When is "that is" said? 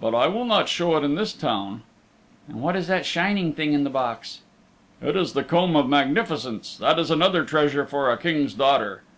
6.78-7.10